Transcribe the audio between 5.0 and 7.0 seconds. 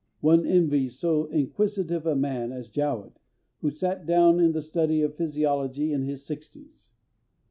of physiology in his sixties.